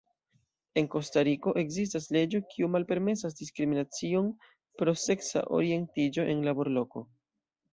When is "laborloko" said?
6.49-7.07